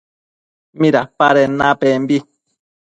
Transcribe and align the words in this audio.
¿Midapaden 0.81 1.51
napembi? 1.59 2.17